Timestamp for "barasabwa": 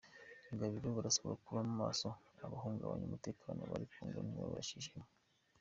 0.97-1.35